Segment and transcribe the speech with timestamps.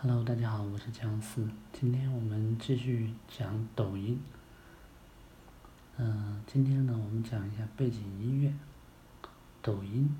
[0.00, 1.44] Hello，大家好，我是姜思。
[1.72, 4.22] 今天我们继续讲抖音。
[5.96, 8.54] 嗯，今天呢，我们讲一下背景音乐。
[9.60, 10.16] 抖音，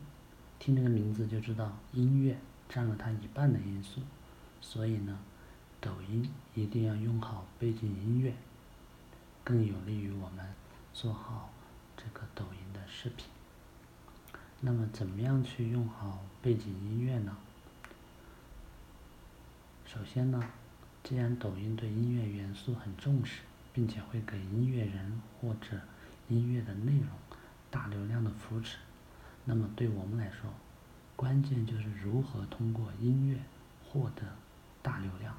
[0.59, 2.37] 听这个名字就知道音乐
[2.69, 4.01] 占了它一半的因素，
[4.61, 5.17] 所以呢，
[5.81, 8.35] 抖音一定要用好背景音乐，
[9.45, 10.45] 更有利于我们
[10.93, 11.53] 做好
[11.97, 13.27] 这个抖音的视频。
[14.61, 17.37] 那么，怎么样去用好背景音乐呢？
[19.89, 20.39] 首先呢，
[21.03, 23.41] 既然抖音对音乐元素很重视，
[23.73, 25.81] 并且会给音乐人或者
[26.29, 27.09] 音乐的内容
[27.71, 28.77] 大流量的扶持，
[29.47, 30.53] 那么对我们来说，
[31.17, 33.39] 关键就是如何通过音乐
[33.83, 34.25] 获得
[34.83, 35.35] 大流量。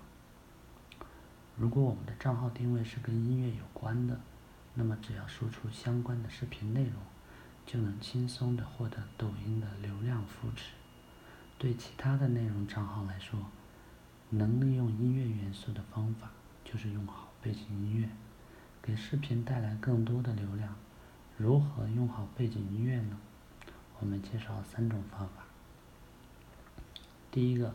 [1.56, 4.20] 如果我们的账号定位是跟音乐有关的，
[4.74, 6.94] 那么只要输出相关的视频内容，
[7.68, 10.72] 就能轻松的获得抖音的流量扶持。
[11.60, 13.40] 对其他的内容账号来说，
[14.32, 16.30] 能利用音乐元素的方法，
[16.64, 18.10] 就是用好背景音乐，
[18.82, 20.76] 给视频带来更多的流量。
[21.36, 23.18] 如何用好背景音乐呢？
[24.00, 25.46] 我们介绍三种方法。
[27.32, 27.74] 第一个，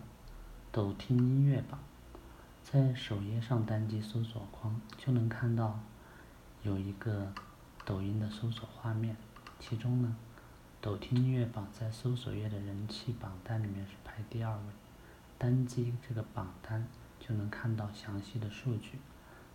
[0.71, 1.81] 抖听音乐榜，
[2.63, 5.81] 在首页上单击搜索框就能看到
[6.63, 7.33] 有一个
[7.85, 9.17] 抖音的搜索画面，
[9.59, 10.17] 其中呢，
[10.81, 14.84] 抖听音乐榜在搜索页的人气榜单里面是排第二位。
[15.45, 16.89] 单击这个榜单
[17.21, 18.93] 就能看到详细的数据。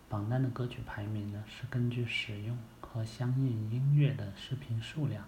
[0.08, 5.24] 榜单的歌曲排名呢是根据使用和相应音乐的视频数量、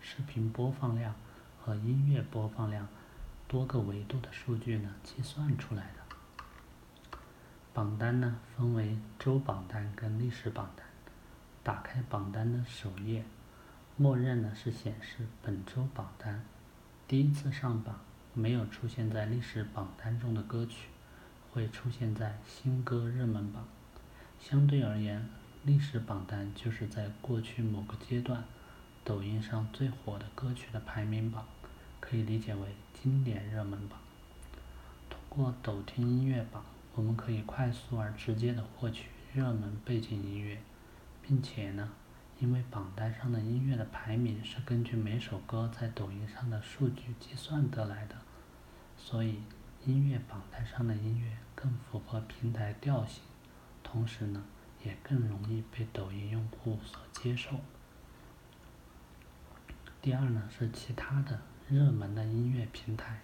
[0.00, 1.14] 视频播放量
[1.62, 2.88] 和音乐播放量
[3.46, 7.16] 多个维度的数据呢计算出来的。
[7.72, 10.84] 榜单呢分为周榜单跟历史榜单。
[11.62, 13.24] 打开榜单的首页，
[13.96, 16.44] 默认呢是显示本周榜单。
[17.06, 18.09] 第一次上榜。
[18.32, 20.88] 没有出现在历史榜单中的歌曲，
[21.50, 23.66] 会出现在新歌热门榜。
[24.38, 25.28] 相对而言，
[25.64, 28.44] 历史榜单就是在过去某个阶段，
[29.04, 31.44] 抖音上最火的歌曲的排名榜，
[31.98, 33.98] 可以理解为经典热门榜。
[35.08, 36.64] 通过抖听音乐榜，
[36.94, 40.62] 我们可以快速而直接的获取热门背景音乐，
[41.20, 41.90] 并且呢。
[42.40, 48.16] 因为榜单上的音乐的排名是根据每首歌在抖音上的数据计算得来的，
[48.96, 49.42] 所以
[49.84, 53.22] 音乐榜单上的音乐更符合平台调性，
[53.82, 54.42] 同时呢，
[54.82, 57.60] 也更容易被抖音用户所接受。
[60.00, 63.20] 第二呢是其他的热门的音乐平台，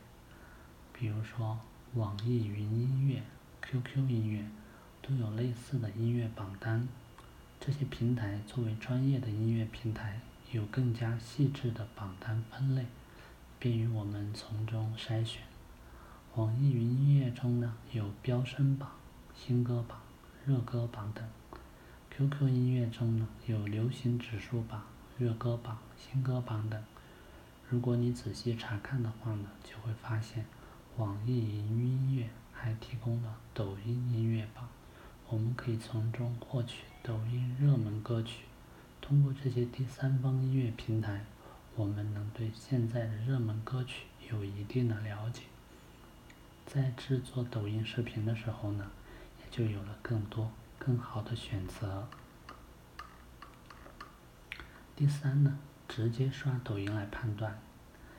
[0.93, 1.59] 比如说
[1.95, 3.23] 网易云音乐、
[3.63, 4.45] QQ 音乐，
[5.01, 6.87] 都有类似的音乐榜单。
[7.59, 10.21] 这些平台作为专业的音乐平台，
[10.53, 12.87] 有更加细致的榜单分类，
[13.59, 15.43] 便于我们从中筛选。
[16.37, 18.91] 网易云音乐中呢有飙升榜、
[19.35, 19.99] 新歌榜、
[20.45, 21.25] 热歌榜等
[22.11, 24.83] ；QQ 音乐中呢有流行指数榜、
[25.19, 26.81] 热歌榜、新歌榜等。
[27.69, 30.45] 如果你仔细查看的话呢，就会发现
[30.99, 34.69] 网易云音乐还提供了抖音音乐榜。
[35.29, 38.47] 我们可以从中获取抖音热门歌曲。
[39.01, 41.25] 通过这些第三方音乐平台，
[41.77, 45.43] 我们能对现在的热门歌曲有一定的了解。
[46.67, 48.91] 在制作抖音视频的时候呢，
[49.39, 50.51] 也就有了更多、
[50.81, 52.09] 更好的选择。
[54.97, 57.57] 第三呢，直接刷抖音来判断，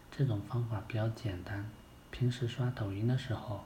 [0.09, 1.69] 这种方法比较简单。
[2.09, 3.65] 平时刷抖音的时候，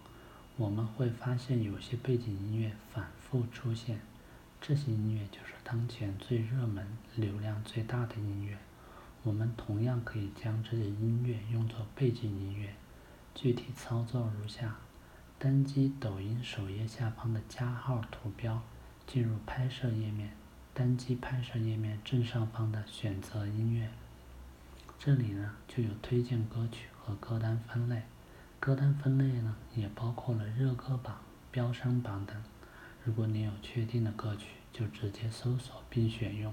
[0.57, 3.99] 我们会发现有些背景音乐反复出现，
[4.61, 6.85] 这些音乐就是当前最热门、
[7.15, 8.55] 流量最大的音乐。
[9.23, 12.75] 我们同样可以将这些音乐用作背景音乐。
[13.33, 14.75] 具体操作如下：
[15.39, 18.61] 单击抖音首页下方的加号图标，
[19.07, 20.31] 进入拍摄页面，
[20.75, 23.89] 单击拍摄页面正上方的选择音乐，
[24.99, 28.03] 这里呢就有推荐歌曲和歌单分类。
[28.59, 31.17] 歌单分类呢，也包括了热歌榜、
[31.49, 32.35] 飙升榜等。
[33.03, 36.51] 如果你有确定的歌曲，就直接搜索并选用；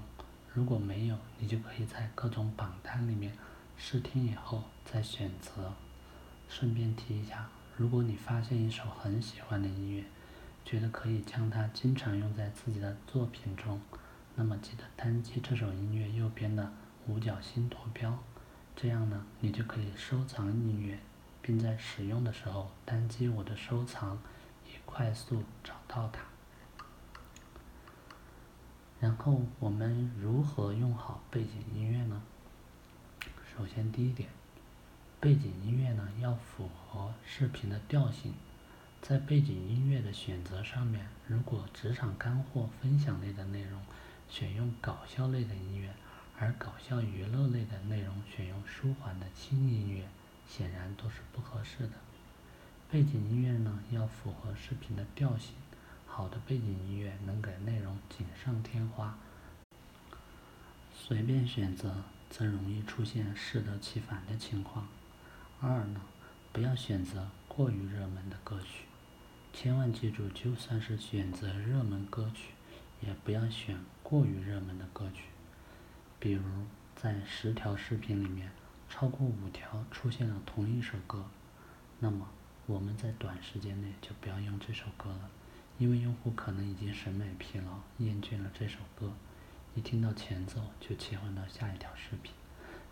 [0.53, 3.31] 如果没有，你就可以在各种榜单里面
[3.77, 5.73] 试听以后再选择。
[6.47, 7.47] 顺便提一下，
[7.77, 10.03] 如果你发现一首很喜欢的音乐，
[10.65, 13.79] 觉得可以将它经常用在自己的作品中，
[14.35, 16.73] 那么记得单击这首音乐右边的
[17.05, 18.17] 五角星图标，
[18.75, 20.99] 这样呢，你就可以收藏音乐。
[21.41, 24.19] 并在使用的时候单击我的收藏，
[24.67, 26.28] 以快速找到它。
[28.99, 32.21] 然后我们如何用好背景音乐呢？
[33.55, 34.29] 首先第一点，
[35.21, 38.33] 背景音乐呢要符合视频的调性，
[39.01, 43.81] 在背景音乐的选择上面，如果职场干货分享类的内容
[44.29, 45.93] 选用搞笑类的音乐，
[46.37, 50.09] 而搞笑娱乐类的内容选用舒缓的轻音乐，
[50.45, 51.93] 显然都是不合适的。
[52.91, 55.53] 背景音乐呢，要符合视频的调性，
[56.19, 59.17] 好的背景音乐能给内容锦上添花。
[60.93, 64.85] 随便选择，则容易出现适得其反的情况。
[65.61, 66.01] 二呢，
[66.51, 68.83] 不要选择过于热门的歌曲。
[69.53, 72.51] 千万记住，就算是选择热门歌曲，
[72.99, 75.23] 也不要选过于热门的歌曲。
[76.19, 76.43] 比如，
[76.97, 78.51] 在十条视频里面，
[78.89, 81.23] 超过五条出现了同一首歌，
[81.97, 82.27] 那么
[82.65, 85.29] 我们在短时间内就不要用这首歌了，
[85.79, 89.13] 因为用户可能已经审美疲劳，厌倦了这首歌，
[89.75, 92.33] 一听到前奏就切换到下一条视频，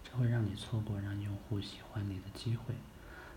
[0.06, 2.74] 这会让你错过让用户喜欢你的机会。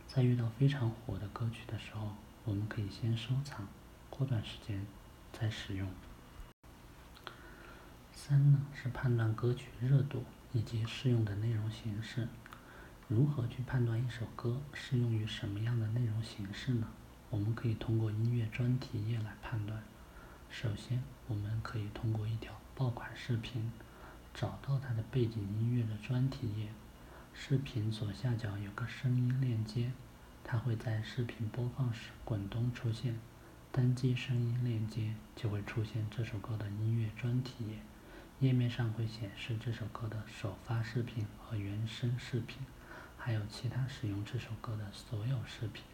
[0.07, 2.15] 在遇到非常火的歌曲的时候，
[2.45, 3.67] 我们可以先收藏，
[4.09, 4.87] 过段时间
[5.33, 5.89] 再使用。
[8.15, 10.23] 三呢是判断歌曲热度
[10.53, 12.29] 以及适用的内容形式。
[13.09, 16.87] 如何去判断一首歌适用于什么样的内容形式呢？
[17.31, 19.81] 我们可以通过音乐专题页来判断。
[20.51, 23.71] 首先，我们可以通过一条爆款视频，
[24.35, 26.67] 找到它的背景音乐的专题页。
[27.33, 29.93] 视频左下角有个声音链接，
[30.43, 33.17] 它会在视频播放时滚动出现，
[33.71, 37.79] 单击声音链接就会出现这首歌的音乐专题页，
[38.41, 42.59] 页面上会显示这首歌的首发视频和原声视频，
[43.17, 45.85] 还有其他使用这首歌的所有视频。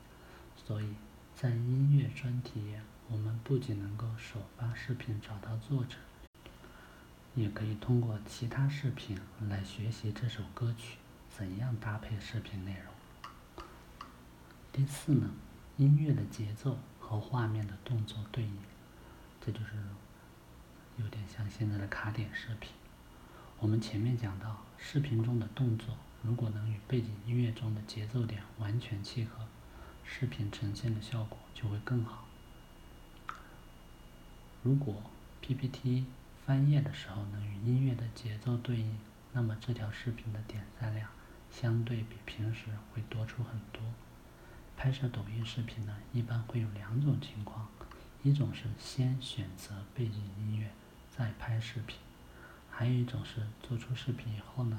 [0.56, 0.94] 所以
[1.36, 2.62] 在音乐专题，
[3.10, 5.96] 我们不仅能够首发视频找到作者，
[7.34, 10.96] 也可以通过其他视频来学习这首歌曲。
[11.28, 13.66] 怎样搭配视频内容？
[14.72, 15.28] 第四呢，
[15.76, 18.56] 音乐的节奏和画面的动作对应，
[19.38, 19.74] 这就是
[20.96, 22.72] 有点像现在的卡点视频。
[23.58, 29.46] 我们前面讲到，视频中的动作如果能与背景音乐中的节奏点完全契合，
[30.06, 32.24] 视频呈现的效果就会更好。
[34.62, 35.02] 如果
[35.42, 36.06] PPT
[36.46, 38.98] 翻页的时候能与音乐的节奏对应，
[39.32, 41.08] 那么这条视频的点赞量。
[41.48, 43.80] 相对比平时会多出很多。
[44.76, 47.66] 拍摄抖音视频呢，一般会有两种情况，
[48.22, 50.70] 一种是先选择背景音乐
[51.08, 51.96] 再拍视频，
[52.70, 54.78] 还有一种是做出视频以后呢，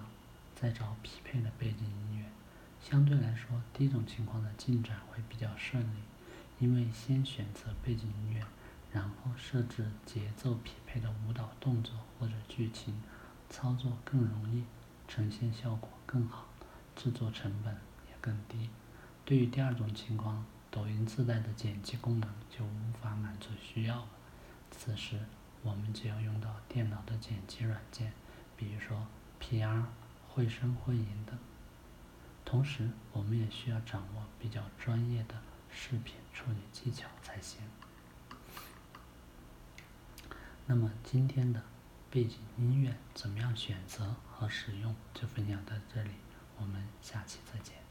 [0.55, 1.86] 再找匹配的背景。
[2.89, 5.97] 相对来说，第一种情况的进展会比较顺利，
[6.57, 8.41] 因为先选择背景音乐，
[8.93, 12.97] 然后设置节奏匹配的舞蹈动作或者剧情，
[13.49, 14.63] 操作更容易，
[15.05, 16.45] 呈现效果更好。
[16.95, 17.75] 制作成本
[18.07, 18.69] 也更低。
[19.25, 24.07] 对于第二种情况，抖音自带的剪辑功能就无法满足需要了。
[24.71, 25.19] 此时，
[25.61, 28.13] 我们就要用到电脑的剪辑软件，
[28.55, 29.05] 比如说
[29.41, 29.83] PR、
[30.29, 31.37] 绘声绘影等。
[32.49, 35.35] 同时，我们也需要掌握比较专业的
[35.69, 37.59] 视频处理技巧才行。
[40.65, 41.61] 那么，今天的
[42.09, 46.11] 背景音乐怎么样选择和使用，就分享到这里。
[46.57, 47.86] 我们下期再见。